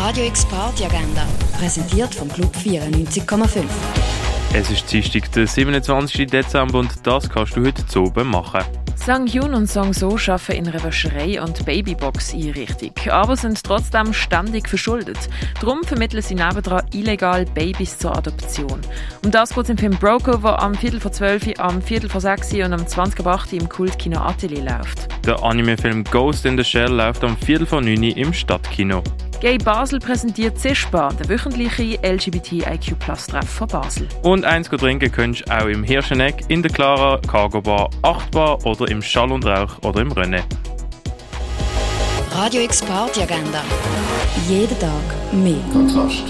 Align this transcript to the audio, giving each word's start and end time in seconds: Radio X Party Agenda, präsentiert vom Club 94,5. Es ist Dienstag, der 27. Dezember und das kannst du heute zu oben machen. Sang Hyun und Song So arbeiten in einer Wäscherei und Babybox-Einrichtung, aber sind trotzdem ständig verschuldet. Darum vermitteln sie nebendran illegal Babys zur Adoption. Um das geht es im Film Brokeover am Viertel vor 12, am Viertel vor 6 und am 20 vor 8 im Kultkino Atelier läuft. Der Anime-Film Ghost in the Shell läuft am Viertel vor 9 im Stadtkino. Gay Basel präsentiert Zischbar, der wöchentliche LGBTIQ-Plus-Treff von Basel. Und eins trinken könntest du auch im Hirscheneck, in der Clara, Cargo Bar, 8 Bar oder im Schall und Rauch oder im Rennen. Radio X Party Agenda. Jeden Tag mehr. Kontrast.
Radio 0.00 0.24
X 0.24 0.46
Party 0.46 0.86
Agenda, 0.86 1.26
präsentiert 1.58 2.14
vom 2.14 2.26
Club 2.32 2.50
94,5. 2.56 3.64
Es 4.54 4.70
ist 4.70 4.90
Dienstag, 4.90 5.30
der 5.32 5.46
27. 5.46 6.26
Dezember 6.26 6.78
und 6.78 7.06
das 7.06 7.28
kannst 7.28 7.54
du 7.54 7.66
heute 7.66 7.86
zu 7.86 8.04
oben 8.04 8.28
machen. 8.28 8.62
Sang 8.96 9.26
Hyun 9.26 9.52
und 9.52 9.66
Song 9.66 9.92
So 9.92 10.16
arbeiten 10.16 10.52
in 10.52 10.68
einer 10.68 10.82
Wäscherei 10.82 11.42
und 11.42 11.66
Babybox-Einrichtung, 11.66 12.92
aber 13.10 13.36
sind 13.36 13.62
trotzdem 13.62 14.14
ständig 14.14 14.70
verschuldet. 14.70 15.18
Darum 15.60 15.84
vermitteln 15.84 16.22
sie 16.22 16.34
nebendran 16.34 16.86
illegal 16.94 17.44
Babys 17.44 17.98
zur 17.98 18.16
Adoption. 18.16 18.80
Um 19.22 19.30
das 19.30 19.54
geht 19.54 19.64
es 19.64 19.70
im 19.70 19.76
Film 19.76 19.98
Brokeover 19.98 20.62
am 20.62 20.74
Viertel 20.74 21.00
vor 21.00 21.12
12, 21.12 21.58
am 21.58 21.82
Viertel 21.82 22.08
vor 22.08 22.22
6 22.22 22.54
und 22.54 22.72
am 22.72 22.86
20 22.86 23.22
vor 23.22 23.32
8 23.34 23.52
im 23.52 23.68
Kultkino 23.68 24.18
Atelier 24.18 24.64
läuft. 24.64 25.09
Der 25.26 25.42
Anime-Film 25.42 26.04
Ghost 26.04 26.46
in 26.46 26.56
the 26.56 26.64
Shell 26.64 26.90
läuft 26.90 27.22
am 27.24 27.36
Viertel 27.36 27.66
vor 27.66 27.82
9 27.82 28.02
im 28.02 28.32
Stadtkino. 28.32 29.02
Gay 29.40 29.58
Basel 29.58 29.98
präsentiert 29.98 30.58
Zischbar, 30.58 31.14
der 31.14 31.28
wöchentliche 31.28 31.98
LGBTIQ-Plus-Treff 32.02 33.48
von 33.48 33.68
Basel. 33.68 34.08
Und 34.22 34.44
eins 34.44 34.68
trinken 34.68 35.10
könntest 35.10 35.48
du 35.48 35.52
auch 35.52 35.66
im 35.66 35.82
Hirscheneck, 35.82 36.44
in 36.48 36.62
der 36.62 36.70
Clara, 36.70 37.18
Cargo 37.26 37.60
Bar, 37.60 37.90
8 38.02 38.30
Bar 38.30 38.66
oder 38.66 38.88
im 38.88 39.00
Schall 39.00 39.32
und 39.32 39.44
Rauch 39.46 39.78
oder 39.82 40.00
im 40.00 40.12
Rennen. 40.12 40.42
Radio 42.32 42.62
X 42.62 42.82
Party 42.82 43.22
Agenda. 43.22 43.62
Jeden 44.48 44.78
Tag 44.78 44.90
mehr. 45.32 45.56
Kontrast. 45.72 46.24